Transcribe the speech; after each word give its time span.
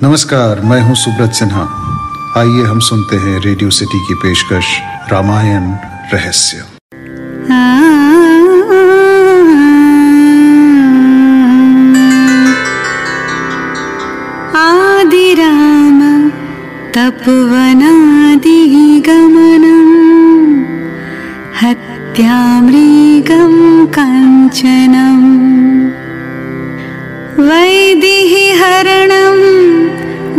नमस्कार, 0.00 0.60
मैं 0.60 0.80
हूँ 0.80 0.94
सुब्रत 0.94 1.30
सिन्हा। 1.30 1.62
आइए 2.36 2.62
हम 2.62 2.78
सुनते 2.80 3.16
हैं 3.16 3.40
रेडियो 3.40 3.70
सिटी 3.70 3.98
की 3.98 4.14
पेशकश, 4.14 4.66
रामायण 5.12 5.64
रहस्य। 6.12 6.56
आदिराम 14.56 16.00
तपोवनादिगमनम् 16.94 17.92
हत्यामृगं 21.62 23.54
काञ्चनम् 23.86 25.71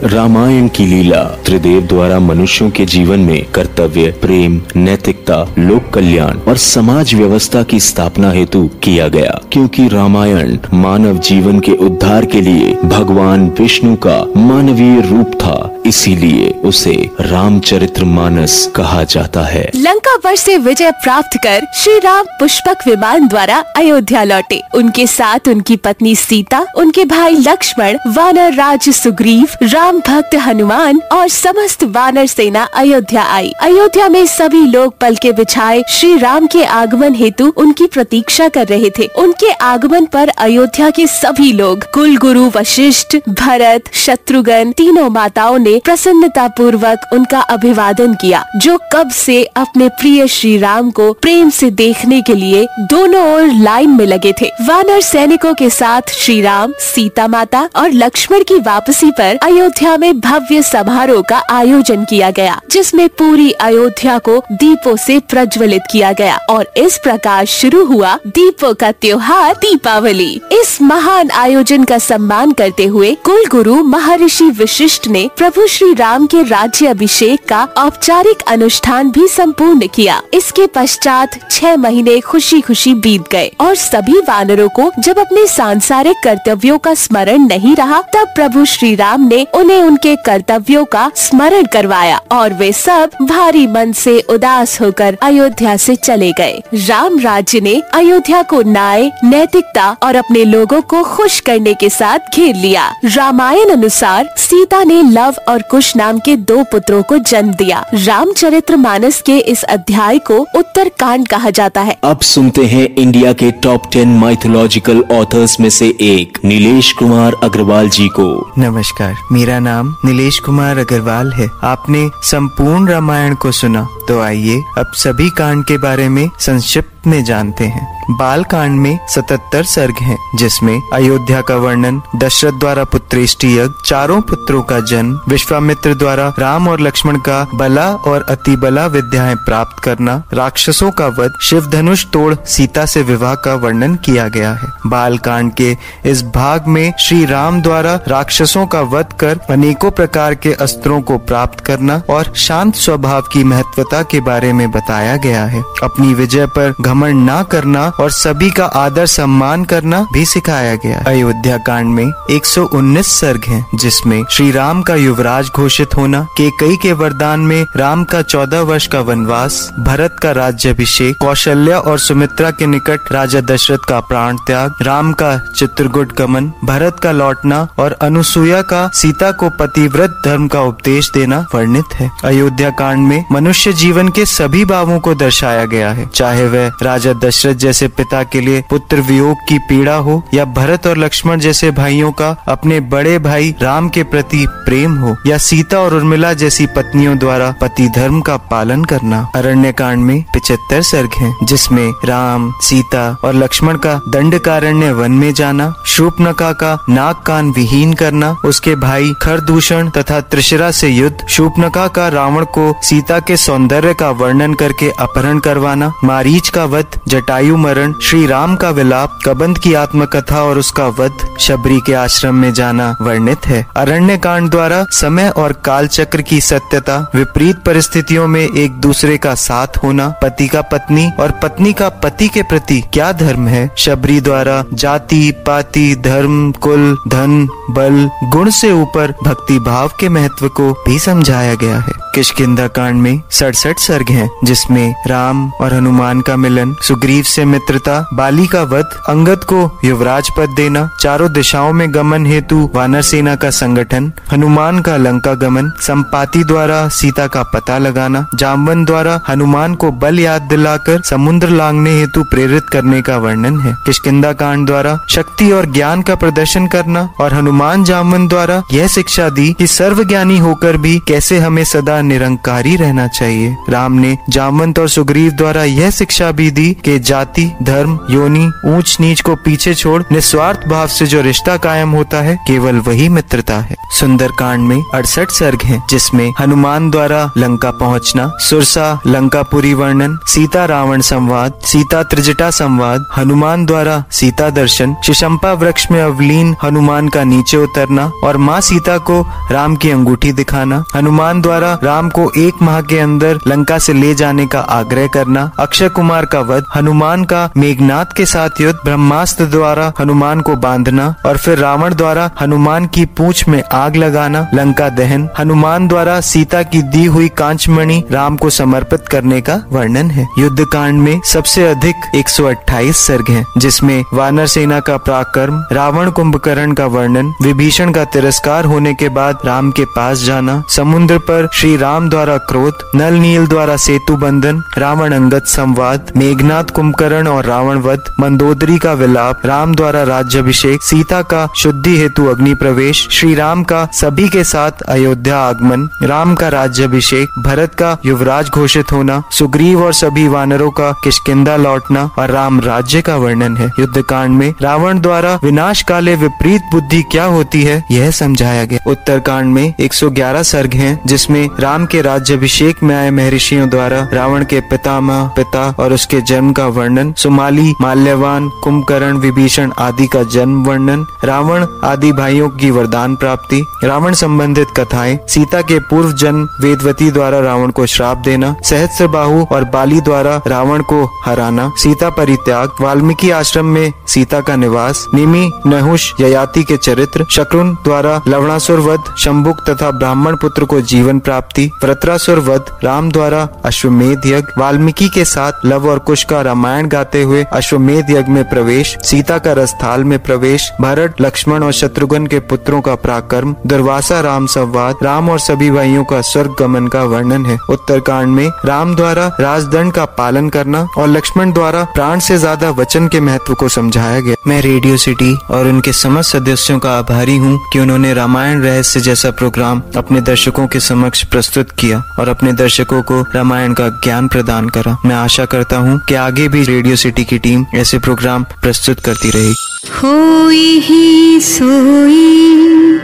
रामायण 0.08 0.68
की 0.68 0.86
लीला 0.86 1.24
त्रिदेव 1.24 1.82
द्वारा 1.82 2.20
मनुष्यों 2.20 2.70
के 2.70 2.86
जीवन 2.86 3.20
में 3.20 3.46
कर्तव्य, 3.46 4.12
प्रेम, 4.12 4.62
नैतिकता, 4.76 5.54
लोक 5.60 5.90
कल्याण 5.94 6.38
और 6.38 6.58
समाज 6.58 7.14
व्यवस्था 7.14 7.64
की 7.64 7.80
स्थापना 7.80 8.32
हेतु 8.32 8.70
किया 8.84 9.08
गया। 9.08 9.42
क्योंकि 9.52 9.88
रामायण 9.88 10.58
मानव 10.74 11.18
जीवन 11.18 11.60
के 11.60 11.72
उद्धार 11.72 12.26
के 12.26 12.42
लिए 12.42 12.78
भगवान 12.86 13.50
विष्णु 13.60 13.96
का 13.96 14.32
मानवीय 14.38 15.02
रूप 15.02 15.32
था 15.34 15.77
इसीलिए 15.88 16.50
उसे 16.66 16.94
रामचरित्र 17.22 18.06
मानस 18.06 18.72
कहा 18.76 19.04
जाता 19.04 19.42
है। 19.42 19.72
लंका 19.76 20.16
पर 20.18 20.36
से 20.36 20.58
विजय 20.58 20.92
प्राप्त 20.92 21.38
कर 21.44 21.66
श्री 21.76 21.98
राम 22.00 22.26
पुष्पक 22.40 22.88
विमान 22.88 23.28
द्वारा 23.28 23.64
अयोध्या 23.76 24.24
लौटे। 24.24 24.62
उनके 24.76 25.08
साथ 25.08 25.48
उनकी 25.48 25.76
पत्नी 25.76 26.16
सीता, 26.16 26.66
उनके 26.76 27.06
भाई 27.06 27.36
लक्ष्मण, 27.36 27.98
वानर 28.08 28.54
राज 28.54 28.90
सुग्रीव, 28.90 29.48
राम 29.64 30.00
भक्त 30.00 30.36
हनुमान 30.36 31.02
और 31.12 31.28
समस्त 31.28 31.84
वानर 31.84 32.26
सेना 32.26 32.64
अयोध्या 32.74 33.24
आई। 33.24 33.52
अयोध्या 33.62 34.10
में 34.10 34.26
सभी 34.26 34.66
लोग 34.66 34.98
पल 34.98 35.16
के 35.16 35.32
बिछाए 35.32 35.84
श्री 35.90 36.18
राम 36.18 36.48
के 36.48 36.64
आगमन 36.64 37.16
हेतु 37.16 37.54
उनकी 37.58 37.88
प्रतीक्षा 37.88 38.48
कर 38.48 38.68
रहे 38.68 38.90
थे। 38.90 39.06
उनके 39.18 39.52
आगमन 39.52 40.06
पर 40.06 40.30
अयोध्या 40.30 40.90
के 40.90 41.08
सभी 41.08 41.52
लोग 41.52 41.92
कुल 41.92 42.18
गुरु 42.18 42.50
वशिष्ठ, 42.56 43.18
भरत, 43.30 43.84
शत्रुघ्न, 43.94 44.72
तीनों 44.72 45.10
माताओं 45.10 45.58
ने 45.58 45.77
प्रसन्नता 45.80 46.48
पूर्वक 46.48 47.10
उनका 47.14 47.40
अभिवादन 47.40 48.14
किया, 48.14 48.44
जो 48.56 48.78
कब 48.94 49.10
से 49.10 49.44
अपने 49.56 49.88
प्रिय 49.90 50.28
श्री 50.28 50.58
राम 50.58 50.92
को 50.92 51.12
प्रेम 51.14 51.50
से 51.50 51.70
देखने 51.72 52.22
के 52.22 52.34
लिए 52.34 52.66
दोनों 52.82 53.22
ओर 53.34 53.46
लाइन 53.54 53.90
में 53.90 54.06
लगे 54.06 54.34
थे। 54.42 54.50
वानर 54.62 55.02
सैनिकों 55.02 55.54
के 55.54 55.70
साथ 55.70 56.12
श्री 56.14 56.42
राम, 56.42 56.74
सीता 56.80 57.28
माता 57.28 57.68
और 57.76 57.92
लक्ष्मण 57.94 58.44
की 58.44 58.60
वापसी 58.60 59.12
पर 59.12 59.38
अयोध्या 59.44 59.96
में 59.98 60.20
भव्य 60.20 60.62
समारोह 60.64 61.22
का 61.22 61.42
आयोजन 61.50 62.04
किया 62.04 62.32
गया, 62.32 62.60
जिसमें 62.72 63.08
पूरी 63.10 63.52
अयोध्या 63.52 64.18
को 64.20 64.38
दीपों 64.52 64.96
से 64.96 65.20
प्रज्वलित 65.20 65.82
किया 65.92 66.12
गया 66.12 66.38
और 66.50 66.72
इस 66.78 66.98
प्रकार 66.98 67.46
शुरू 67.48 67.86
हुआ 67.86 68.16
दीपों 68.28 68.74
का 68.74 68.92
त्योहार 68.92 69.54
दीपावली। 69.56 70.30
इस 70.52 70.78
महान 70.82 71.30
आयोजन 71.32 71.84
का 71.84 71.98
सम्मान 72.00 72.52
करते 72.52 72.86
हुए 72.86 73.16
कुल 73.26 73.46
गुरु 73.52 73.76
महर्षि 73.84 74.50
विशिष्ट 74.50 75.08
ने 75.08 75.30
प्रभु 75.38 75.67
श्री 75.68 75.94
राम 75.94 76.26
के 76.28 76.42
राज्य 76.44 76.88
अभिषेक 76.88 77.46
का 77.50 77.64
औपचारिक 77.78 78.42
अनुष्ठान 78.48 79.10
भी 79.12 79.28
संपूर्ण 79.28 79.88
किया। 79.88 80.22
इसके 80.34 80.68
पश्चात 80.68 81.40
छह 81.52 81.76
महीने 81.78 82.20
खुशी 82.20 82.60
खुशी 82.62 82.94
बीत 82.94 83.24
गए 83.32 83.52
और 83.62 83.76
सभी 83.76 84.20
वानरों 84.20 84.68
को 84.70 84.92
जब 85.00 85.20
अपने 85.20 85.46
सांसारिक 85.48 86.18
कर्तव्यों 86.24 86.78
का 86.78 86.94
स्मरण 86.94 87.48
नहीं 87.48 87.76
रहा, 87.76 88.02
तब 88.16 88.28
प्रभु 88.36 88.66
श्री 88.66 88.94
राम 88.96 89.28
ने 89.28 89.46
उन्हें 89.54 89.82
उनके 89.84 90.16
कर्तव्यों 90.16 90.86
का 90.86 91.10
स्मरण 91.16 91.66
करवाया 91.66 92.20
और 92.32 92.54
वे 92.54 92.72
सब 92.72 93.10
भारी 93.22 93.66
मन 93.68 93.92
से 93.92 94.20
उदास 94.30 94.80
होकर 94.82 95.18
अयोध्या 95.22 95.76
से 95.78 95.96
चले 95.96 96.32
गए। 96.32 96.62
राम 96.74 97.20
राज्य 97.20 97.62
ने 97.62 97.82
अयोध्या 97.94 98.42
को 98.44 98.62
न्याय, 98.62 99.12
नैतिकता 99.24 99.90
और 100.04 100.16
अपने 100.16 100.44
लोगों 100.46 100.82
को 100.82 101.04
खुश 101.04 101.40
करने 101.40 101.74
के 101.74 101.90
साथ 101.90 102.36
घेर 102.36 102.56
लिया। 102.56 102.92
रामायण 103.06 103.70
अनुसार 103.70 104.34
सीता 104.38 104.84
ने 104.84 105.02
लव 105.04 105.36
और 105.48 105.62
कुश 105.62 105.96
नाम 105.96 106.20
के 106.20 106.36
दो 106.38 106.64
पुत्रों 106.64 107.02
को 107.04 107.18
जन्म 107.20 107.54
दिया। 107.54 107.84
रामचरित्र 107.96 108.76
मानस 108.76 109.22
के 109.22 109.38
इस 109.38 109.64
अध्याय 109.66 110.20
को 110.20 110.38
उत्तर 110.56 110.90
कांड 111.00 111.28
कहा 111.28 111.50
जाता 111.50 111.82
है। 111.82 111.98
अब 112.04 112.20
सुनते 112.22 112.66
हैं 112.66 112.88
इंडिया 112.96 113.34
के 113.34 113.52
टॉप 113.64 113.90
टेन 113.92 114.18
माइथोलॉजिकल 114.18 115.04
ऑथर्स 115.12 115.60
में 115.60 115.70
से 115.70 115.88
एक 116.02 116.38
नीलेश 116.46 116.92
कुमार 116.92 117.36
अग्रवाल 117.44 117.90
जी 117.90 118.08
को। 118.10 118.28
नमस्कार 118.58 119.16
मेरा 119.32 119.60
नाम 119.60 119.96
नीलेश 120.06 120.40
कुमार 120.40 120.78
अग्रवाल 120.78 121.32
है। 121.34 121.48
आपने 121.64 122.08
संपूर्ण 122.24 122.90
रामायण 122.90 123.36
को 123.36 123.52
सुना 123.54 123.88
तो 124.08 124.20
आइए 124.22 124.62
अब 124.78 124.92
सभी 124.96 125.30
कांड 125.30 125.64
के 125.66 125.78
बारे 125.78 126.08
में 126.10 126.30
संक्षिप्त 126.40 126.97
में 127.08 127.24
जानते 127.24 127.64
हैं? 127.64 127.98
बाल 128.10 128.44
कांड 128.44 128.80
में 128.80 129.00
77 129.10 129.64
सर्ग 129.64 129.96
हैं, 130.02 130.18
जिसमें 130.36 130.82
अयोध्या 130.94 131.42
का 131.42 131.56
वर्णन 131.56 132.02
दशरथ 132.16 132.52
द्वारा 132.52 132.84
पुत्रेष्टि 132.84 133.60
यज्ञ 133.60 133.70
चारों 133.86 134.22
पुत्रों 134.22 134.62
का 134.64 134.80
जन्म 134.80 135.20
विश्वामित्र 135.30 135.96
द्वारा 135.96 136.34
राम 136.40 136.68
और 136.68 136.80
लक्ष्मण 136.80 137.18
का 137.18 137.48
बला 137.56 137.94
और 137.94 138.26
अति 138.30 138.56
बला 138.56 138.86
विद्याएँ 138.86 139.36
प्राप्त 139.36 139.84
करना 139.84 140.24
राक्षसों 140.34 140.92
का 140.92 141.08
वध 141.08 141.34
शिव 141.42 141.66
धनुष 141.66 142.06
तोड़ 142.06 142.36
सीता 142.46 142.86
से 142.86 143.02
विवाह 143.02 143.36
का 143.36 143.56
वर्णन 143.56 143.96
किया 143.96 144.28
गया 144.28 144.54
है। 144.54 144.68
बाल 144.86 145.18
कांड 145.18 145.54
के 145.54 145.78
इस 146.06 146.24
भाग 146.24 146.68
में 146.68 146.94
श्री 147.00 147.26
राम 147.26 147.62
द्वारा 147.62 148.00
राक्षसों 148.08 148.66
का 148.68 148.82
वध 148.82 149.14
कर 149.20 149.40
अनेकों 149.50 149.92
प्रकार 149.92 150.36
के 150.36 150.54
अस्त्रों 150.54 151.02
को 151.02 151.18
प्राप्त 151.18 151.60
करना 151.60 152.02
और 152.10 152.34
शांत 152.36 152.76
स्वभाव 152.76 153.22
की 153.22 153.44
महत्वता 153.44 154.04
के 154.04 154.20
बारे 154.20 154.54
में 154.54 154.72
बताया 154.72 155.18
गया 155.18 155.46
है। 155.46 155.64
अपनी 155.84 156.14
विजय 156.14 156.46
पर 156.46 156.74
घमंड 156.98 157.30
न 157.30 157.44
करना 157.52 157.82
और 158.00 158.12
सभी 158.12 158.50
का 158.52 158.66
आदर 158.66 159.06
सम्मान 159.06 159.64
करना 159.66 160.00
भी 160.14 160.26
सिखाया 160.26 160.76
गया। 160.76 161.04
अयोध्या 161.08 161.58
कांड 161.58 161.90
में 161.90 162.12
119 162.30 163.08
सर्ग 163.20 163.44
हैं, 163.48 163.66
जिसमें 163.76 164.24
श्री 164.32 164.50
राम 164.52 164.82
का 164.82 164.96
युवराज 164.96 165.50
घोषित 165.56 165.96
होना 165.98 166.22
केकई 166.38 166.76
के 166.76 166.94
वरदान 166.94 167.40
में 167.40 167.66
राम 167.76 168.04
का 168.04 168.22
14 168.24 168.62
वर्ष 168.62 168.88
का 168.88 169.00
वनवास 169.00 169.60
भरत 169.80 170.16
का 170.24 170.32
राज्यभिषेक 170.32 171.18
कौशल्या 171.18 171.80
और 171.80 172.00
सुमित्रा 172.00 172.52
के 172.52 172.66
निकट 172.66 173.12
राजा 173.12 173.42
दशरथ 173.42 173.86
का 173.90 174.00
प्राण 174.00 174.38
त्याग 174.48 174.82
राम 174.82 175.14
का 175.14 175.38
चित्रकूट 175.56 176.18
गमन 176.18 176.52
भरत 176.64 177.00
का 177.00 177.12
लौटना 177.12 177.68
और 177.80 177.98
अनुसुईया 178.02 178.62
का 178.72 178.88
सीता 178.94 179.32
को 179.32 179.50
पतिव्रत 179.60 180.22
धर्म 180.26 180.48
का 180.48 180.62
उपदेश 180.64 181.12
देना 181.14 181.46
वर्णित 181.56 181.94
है। 181.94 182.10
अयोध्या 182.24 182.70
कांड 182.80 183.08
में 183.08 183.24
मनुष्य 183.32 183.74
जीवन 183.76 184.10
के 184.10 184.26
सभी 184.26 184.66
भावों 184.66 185.00
को 185.00 185.16
दर्शाया 185.16 185.66
गया 185.68 185.92
है 185.92 186.10
चाहे 186.16 186.48
वह 186.48 186.70
राजा 186.88 187.14
दशरथ 187.22 187.56
जैसे 187.58 187.88
पिता 187.98 188.24
के 188.24 188.42
लिए 188.42 188.64
पुत्र 188.70 189.02
वियोग 189.04 189.38
की 189.48 189.58
पीड़ा 189.70 189.96
हो, 189.98 190.22
या 190.34 190.46
भरत 190.58 190.88
और 190.88 190.98
लक्ष्मण 190.98 191.40
जैसे 191.40 191.72
भाइयों 191.74 192.12
का 192.12 192.30
अपने 192.48 192.80
बड़े 192.90 193.18
भाई 193.20 193.54
राम 193.62 193.90
के 193.90 194.04
प्रति 194.06 194.46
प्रेम 194.66 194.96
हो, 194.98 195.16
या 195.28 195.38
सीता 195.40 195.80
और 195.80 195.94
उर्मिला 195.94 196.34
जैसी 196.36 196.66
पत्नियों 196.68 197.18
द्वारा 197.18 197.54
पति 197.62 197.88
धर्म 197.96 198.22
का 198.22 198.38
पालन 198.52 198.84
करना। 198.86 199.20
अरण्य 199.36 199.72
कांड 199.72 200.04
में 200.04 200.24
पिछहत्तर 200.34 200.82
सर्ग 200.82 201.14
है, 201.14 201.32
जिसमें 201.44 201.88
राम, 202.06 202.52
सीता 202.62 203.06
और 203.24 203.34
लक्ष्मण 203.34 203.78
का 203.78 203.94
दंड 204.10 204.38
कारण्य 204.40 204.92
वन 204.92 205.12
में 205.12 205.34
जाना, 205.34 205.74
शूपनका 205.88 206.52
का 206.54 206.78
नाक 206.90 207.24
कान 207.28 207.52
विहीन 207.52 207.94
करना, 207.94 208.36
उसके 208.46 208.76
भाई 208.78 209.14
खरदूषण 209.22 209.90
तथा 209.90 210.20
त्रिशरा 210.22 210.72
से 210.72 210.88
युद्ध, 210.88 211.28
शूपनका 211.28 211.88
का 211.90 212.08
रावण 212.10 212.46
को 212.58 212.74
सीता 212.84 213.20
के 213.20 213.38
सौंदर्य 213.38 213.94
का 213.94 214.10
वर्णन 214.14 214.54
करके 214.54 214.90
अपहरण 215.00 215.40
करवाना, 215.40 215.92
मारीच 216.04 216.50
का 216.50 216.66
वध, 216.68 216.86
जटायु 217.08 217.58
मरण 217.58 217.94
श्री 218.04 218.28
राम 218.28 218.56
का 218.56 218.70
विलाप, 218.70 219.20
कबंध 219.26 219.58
की 219.58 219.74
आत्मकथा 219.74 220.44
और 220.44 220.60
उसका 220.60 220.88
वध, 220.88 221.12
शबरी 221.40 221.80
के 221.86 221.94
आश्रम 221.94 222.36
में 222.36 222.54
जाना 222.54 222.96
वर्णित 223.02 223.46
है। 223.46 223.68
अरण्य 223.78 224.18
कांड 224.18 224.50
द्वारा 224.50 224.86
समय 224.92 225.30
और 225.30 225.52
काल 225.52 225.88
चक्र 225.88 226.22
की 226.22 226.42
सत्यता, 226.42 227.12
विपरीत 227.16 227.56
परिस्थितियों 227.66 228.28
में 228.28 228.50
एक 228.58 228.72
दूसरे 228.72 229.18
का 229.18 229.36
साथ 229.36 229.68
होना, 229.84 230.08
पति 230.08 230.48
का 230.48 230.62
पत्नी 230.62 231.12
और 231.20 231.32
पत्नी 231.32 231.74
का 231.74 231.90
पति 231.90 232.28
के 232.28 232.42
प्रति 232.42 232.82
क्या 232.94 233.12
धर्म 233.12 233.48
है? 233.48 233.72
शबरी 233.78 234.22
द्वारा 234.22 234.64
जाति, 234.74 235.34
पाति, 235.48 235.96
धर्म, 235.96 236.52
कुल, 236.52 236.98
धन, 237.08 237.48
बल, 237.70 238.10
गुण 238.24 238.50
से 238.50 238.72
ऊपर 238.72 239.14
भक्ति 239.24 239.60
भाव 239.60 239.92
के 240.00 240.10
महत्व 240.10 240.48
को 240.48 240.72
भी 240.72 241.00
समझाया 241.00 241.56
गया 241.56 241.80
है। 241.80 242.08
किशकिंदा 242.16 242.68
कांड 242.68 243.02
में 243.02 243.22
सड़सठ 243.32 243.80
सर्ग 243.80 244.10
हैं, 244.10 244.30
जिसमें 244.44 244.96
राम 245.08 245.52
और 245.52 245.74
हनुमान 245.74 246.22
का 246.22 246.36
मिलन 246.58 246.76
सुग्रीव 246.82 247.24
से 247.24 247.46
मित्रता, 247.46 248.10
बाली 248.14 248.48
का 248.48 248.62
वध, 248.64 248.86
अंगद 249.10 249.44
को 249.44 249.80
युवराज 249.86 250.30
पद 250.38 250.54
देना, 250.56 250.90
चारों 251.00 251.32
दिशाओं 251.32 251.74
में 251.74 251.94
गमन 251.94 252.26
हेतु 252.26 252.70
वानर 252.76 253.02
सेना 253.02 253.36
का 253.36 253.50
संगठन, 253.50 254.12
हनुमान 254.32 254.80
का 254.80 254.98
लंका 254.98 255.34
गमन, 255.34 255.70
संपाति 255.82 256.44
द्वारा 256.44 256.88
सीता 256.90 257.28
का 257.28 257.44
पता 257.44 257.78
लगाना, 257.78 258.26
जामवन 258.36 258.86
द्वारा 258.86 259.20
हनुमान 259.28 259.76
को 259.76 259.92
बल 259.92 260.20
याद 260.20 260.42
दिलाकर 260.42 261.02
समुद्र 261.02 261.50
लांगने 261.50 261.92
हेतु 262.00 262.24
प्रेरित 262.24 262.70
करने 262.70 263.02
का 263.02 263.18
वर्णन 263.18 263.60
है। 263.60 263.74
किशकिंदा 263.86 264.34
कांड 264.34 264.66
द्वारा 264.66 264.98
शक्ति 265.10 265.52
और 265.52 265.66
ज्ञान 265.66 266.02
का 266.02 266.16
प्रदर्शन 266.16 266.68
करना 266.68 267.08
और 267.20 267.34
हनुमान 267.34 267.84
जामवन 267.84 268.28
द्वारा 268.28 268.62
यह 268.74 268.88
शिक्षा 268.88 269.30
दी 269.30 269.54
कि 269.54 269.68
सर्वज्ञानी 269.68 270.38
होकर 270.38 270.78
भी 270.78 270.98
कैसे 271.08 271.40
हमें 271.40 271.64
सदा 271.64 272.02
निरंकारी 272.02 272.76
रहना 272.76 273.08
चाहिए। 273.08 273.56
राम 273.70 273.94
ने 273.94 274.18
जामवंत 274.30 274.80
और 274.80 274.90
सुग्रीव 274.90 275.32
द्वारा 275.32 275.64
यह 275.64 275.90
शिक्षा 275.90 276.32
भी 276.32 276.47
दी 276.52 276.74
कि 276.86 276.98
जाति, 277.00 277.52
धर्म, 277.64 278.00
योनि, 278.10 278.52
ऊंच 278.66 278.98
नीच 279.00 279.22
को 279.22 279.36
पीछे 279.36 279.74
छोड़ 279.74 280.04
निस्वार्थ 280.12 280.68
भाव 280.68 280.88
से 280.88 281.06
जो 281.06 281.22
रिश्ता 281.22 281.58
कायम 281.58 281.92
होता 281.92 282.18
है, 282.18 282.36
केवल 282.48 282.76
वही 282.78 283.10
मित्रता 283.10 283.58
है। 283.60 283.76
सुंदर 284.00 284.32
कांड 284.40 284.68
में 284.68 284.84
अड़सठ 284.94 285.32
सर्ग 285.32 285.62
हैं, 285.62 285.84
जिसमें 285.90 286.34
हनुमान 286.40 286.90
द्वारा 286.92 287.32
लंका 287.38 287.72
पहुँचना, 287.72 288.32
सुरसा, 288.40 289.00
लंकापुरी 289.08 289.74
वर्णन, 289.74 290.18
सीता 290.28 290.66
रावण 290.66 291.02
संवाद, 291.02 291.60
सीता 291.64 292.04
त्रिजटा 292.04 292.50
संवाद, 292.52 293.06
हनुमान 293.18 293.66
द्वारा 293.66 294.04
सीता 294.12 294.50
दर्शन 294.50 294.96
शिशंपा 295.06 295.54
वृक्ष 295.54 295.88
में 295.92 296.02
अवलीन 296.02 296.56
हनुमान 296.64 297.08
का 297.08 297.24
नीचे 297.24 297.58
उतरना 297.58 298.12
और 298.24 298.38
माँ 298.38 298.60
सीता 298.62 298.98
को 298.98 299.22
राम 299.52 299.76
की 299.76 299.92
अंगूठी 299.92 300.32
दिखाना, 300.32 300.84
हनुमान 300.96 301.42
द्वारा 301.42 301.78
राम 301.84 302.10
को 302.10 302.30
एक 302.38 302.62
माह 302.62 302.82
के 302.82 303.00
अंदर 303.00 303.40
लंका 303.48 303.78
से 303.78 303.94
ले 303.94 304.14
जाने 304.16 304.46
का 304.48 304.60
आग्रह 304.60 305.08
करना, 305.08 305.50
अक्षय 305.60 305.90
कुमार 305.90 306.26
का 306.26 306.37
वध 306.42 306.64
हनुमान 306.76 307.24
का 307.24 307.50
मेघनाथ 307.58 308.16
के 308.18 308.26
साथ 308.26 308.62
युद्ध 308.62 308.80
ब्रह्मास्त्र 308.86 309.46
द्वारा 309.46 309.92
हनुमान 310.00 310.42
को 310.42 310.56
बांधना 310.56 311.14
और 311.26 311.38
फिर 311.38 311.58
रावण 311.58 311.96
द्वारा 311.96 312.30
हनुमान 312.42 312.86
की 312.86 313.06
पूछ 313.18 313.48
में 313.48 313.62
आग 313.74 313.96
लगाना 313.96 314.46
लंका 314.54 314.90
दहन 314.90 315.28
हनुमान 315.40 315.88
द्वारा 315.88 316.20
सीता 316.22 316.64
की 316.64 316.82
दी 316.82 317.06
हुई 317.06 317.28
कांचमणि 317.38 318.04
राम 318.12 318.38
को 318.38 318.50
समर्पित 318.50 319.08
करने 319.08 319.42
का 319.42 319.62
वर्णन 319.72 320.12
है। 320.12 320.28
युद्ध 320.40 320.66
कांड 320.74 321.02
में 321.02 321.20
सबसे 321.26 321.68
अधिक 321.68 321.96
128 322.16 323.06
सर्ग 323.08 323.30
हैं, 323.30 323.46
जिसमें 323.58 324.04
वानर 324.14 324.48
सेना 324.48 324.80
का 324.80 324.98
पराक्रम 324.98 325.64
रावण 325.72 326.12
कुंभकर्ण 326.12 326.74
का 326.74 326.86
वर्णन 326.86 327.34
विभीषण 327.42 327.92
का 327.92 328.04
तिरस्कार 328.06 328.66
होने 328.66 328.94
के 328.94 329.10
बाद 329.10 329.40
राम 329.46 329.72
के 329.72 329.86
पास 329.86 330.18
जाना 330.18 330.62
समुद्र 330.70 331.18
पर 331.20 331.48
श्री 331.54 331.76
राम 331.78 332.10
द्वारा 332.10 332.38
क्रोध 332.50 332.84
नल 332.96 333.14
नील 333.14 333.48
द्वारा 333.48 333.76
सेतु 333.78 334.16
बंधन 334.18 334.62
रावण 334.78 335.14
अंगत 335.14 335.46
संवाद 335.48 336.12
मेघनाथ 336.28 336.64
कुंभकर्ण 336.64 337.28
और 337.28 337.46
रावण 337.46 337.78
वध 337.78 338.00
मंदोदरी 338.20 338.78
का 338.78 338.94
विलाप, 338.94 339.46
राम 339.46 339.76
द्वारा 339.76 340.02
राज्यभिषेक, 340.04 340.84
सीता 340.84 341.22
का 341.22 341.48
शुद्धि 341.56 341.96
हेतु 341.98 342.26
अग्नि 342.26 342.54
प्रवेश, 342.54 343.08
श्री 343.12 343.36
राम 343.36 343.64
का 343.64 343.88
सभी 343.94 344.28
के 344.30 344.44
साथ 344.44 344.72
अयोध्या 344.88 345.38
आगमन, 345.40 345.88
राम 346.04 346.36
का 346.36 346.48
राज्यभिषेक, 346.48 347.40
भरत 347.40 347.76
का 347.76 347.98
युवराज 348.06 348.50
घोषित 348.50 348.92
होना, 348.92 349.22
सुग्रीव 349.32 349.84
और 349.84 349.94
सभी 349.94 350.28
वानरों 350.28 350.72
का 350.72 350.92
किशकिंदा 351.04 351.56
लौटना 351.56 352.04
और 352.20 352.32
राम 352.32 352.60
राज्य 352.60 353.02
का 353.02 353.16
वर्णन 353.16 353.58
है। 353.58 353.70
युद्ध 353.80 354.02
कांड 354.02 354.38
में 354.38 354.54
रावण 354.62 355.00
द्वारा 355.00 355.40
विनाश 355.44 355.82
काले 355.82 356.16
विपरीत 356.16 356.62
बुद्धि 356.72 357.02
क्या 357.02 357.26
होती 357.26 357.64
है, 357.64 357.84
यह 357.92 358.12
समझाया 358.12 358.66
गया। 358.66 358.80
उत्तर 358.88 359.20
कांड 359.20 359.54
में 359.54 359.74
111 359.80 360.44
सर्ग 360.44 360.74
हैं, 360.74 361.00
जिसमें 361.06 361.50
राम 361.60 361.86
के 361.86 362.02
राज्यभिषेक 362.02 362.84
में 362.84 362.96
आए 362.96 363.10
महर्षियों 363.12 363.70
द्वारा 363.70 364.08
रावण 364.14 364.46
के 364.46 364.60
पितामह, 364.60 365.26
पिता 365.28 365.76
और 365.80 365.94
उसके 365.94 366.17
जन्म 366.22 366.52
का 366.54 366.68
वर्णन, 366.68 367.14
सुमाली, 367.14 367.74
माल्यवान, 367.82 368.50
कुंभकर्ण, 368.64 369.18
विभीषण 369.18 369.72
आदि 369.80 370.08
का 370.08 370.24
जन्म 370.24 370.64
वर्णन, 370.64 371.06
रावण 371.24 371.66
आदि 371.84 372.12
भाइयों 372.12 372.50
की 372.50 372.72
वरदान 372.72 373.16
प्राप्ति, 373.16 373.66
रावण 373.84 374.14
संबंधित 374.14 374.68
कथाएँ, 374.78 375.20
सीता 375.28 375.62
के 375.62 375.80
पूर्व 375.80 376.12
जन्म, 376.12 376.48
वेदवती 376.62 377.12
द्वारा 377.12 377.40
रावण 377.40 377.72
को 377.72 377.86
श्राप 377.86 378.18
देना, 378.18 378.56
सहस्त्र 378.64 379.08
बाहु 379.08 379.46
और 379.52 379.64
बाली 379.64 380.02
द्वारा 380.02 380.42
रावण 380.48 380.82
को 380.82 381.04
हराना, 381.26 381.72
सीता 381.78 382.10
परित्याग, 382.10 382.70
वाल्मीकि 382.82 383.32
आश्रम 383.32 383.66
में 383.66 383.94
सीता 384.08 384.42
का 384.42 384.56
निवास, 384.56 385.06
निमी, 385.14 385.52
नहुष, 385.66 386.12
ययाति 386.22 386.64
के 386.64 386.78
चरित्र 386.78 387.26
शक्रुन 387.32 387.74
द्वारा 387.74 388.22
लवणासुर 388.28 388.80
वध 388.80 389.16
शंभुक 389.18 389.58
तथा 389.70 389.92
ब्राह्मण 389.92 390.36
पुत्र 390.36 390.66
को 390.66 390.82
जीवन 390.82 391.20
प्राप्ति 391.20 391.70
व्रत्रासुर 391.84 392.40
वध 392.40 392.66
राम 392.84 393.12
द्वारा 393.12 393.48
अश्वमेध 393.66 394.22
यज्ञ, 394.26 394.62
वाल्मीकि 394.62 395.10
के 395.10 395.26
साथ 395.26 395.52
लव 395.66 395.90
और 395.90 396.00
कुश 396.08 396.24
का 396.24 396.42
रामायण 396.42 396.88
गाते 396.88 397.22
हुए 397.22 397.44
अश्वमेध 397.54 398.10
यज्ञ 398.10 398.32
में 398.32 398.44
प्रवेश, 398.50 398.96
सीता 399.04 399.38
का 399.38 399.54
रस्थाल 399.54 400.04
में 400.04 400.18
प्रवेश, 400.20 400.70
भरत, 400.82 401.16
लक्ष्मण 401.22 401.64
और 401.64 401.72
शत्रुघ्न 401.74 402.28
के 402.28 402.40
पुत्रों 402.42 402.82
का 402.82 402.96
पराक्रम, 402.98 403.56
दुर्वासा, 403.68 404.20
राम 404.22 404.46
संवाद, 404.48 405.04
राम 405.04 405.30
और 405.30 405.40
सभी 405.40 405.70
भाइयों 405.72 406.04
का 406.04 406.22
स्वर्ग 406.24 406.56
गमन 406.60 406.88
का 406.88 407.04
वर्णन 407.06 407.46
है। 407.46 407.58
उत्तरकांड 407.70 408.36
में 408.36 408.48
राम 408.66 408.96
द्वारा 408.96 409.26
राजदंड 409.40 409.94
का 409.94 410.06
पालन 410.18 410.50
करना 410.50 410.86
और 410.98 411.08
लक्ष्मण 411.08 411.52
द्वारा 411.54 411.84
प्राण 411.94 412.20
से 412.20 412.38
ज़्यादा 412.38 412.70
वचन 412.72 413.08
के 413.08 413.20
महत्व 413.20 413.54
को 413.54 413.70
समझाया 413.70 414.20
गया। 414.20 414.36
मैं 414.48 414.62
रेडियो 414.62 414.98
सिटी 414.98 415.34
और 415.52 415.68
उनके 415.68 415.94
समस्त 415.94 416.32
सदस्यों 416.32 416.80
का 416.80 416.98
आभारी 416.98 417.38
हूँ 417.38 417.58
कि 417.74 417.80
उन्होंने 417.80 418.14
रामायण 418.14 418.62
रहस्य 418.62 419.00
जैसा 419.00 419.32
प्रोग्राम 419.34 419.82
अपने 419.98 420.22
दर्शकों 420.24 420.68
के 420.68 420.80
समक्ष 420.80 421.24
प्रस्तुत 421.26 421.72
किया 421.72 422.02
और 422.20 422.30
अपने 422.30 422.54
दर्शकों 422.56 423.02
को 423.04 423.22
रामायण 423.36 423.74
का 423.74 423.90
ज्ञान 424.04 424.28
प्रदान 424.28 424.70
करा। 424.70 424.98
मैं 425.06 425.16
आशा 425.16 425.46
करता 425.48 425.78
हूँ 425.98 426.06
कि 426.06 426.16
आगे 426.16 426.48
भी 426.48 426.64
रेडियो 426.64 426.96
सिटी 426.96 427.24
की 427.26 427.38
टीम 427.40 427.66
ऐसे 427.76 428.00
प्रोग्राम 428.00 428.44
प्रस्तुत 428.62 429.00
करती 429.00 429.30
रहेगी 429.30 429.90
होई 429.92 430.80
ही 430.80 431.40
सोई 431.42 433.00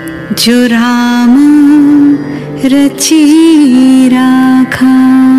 जो 0.45 0.65
राम 0.67 1.35
रची 2.65 4.09
राखा। 4.09 5.32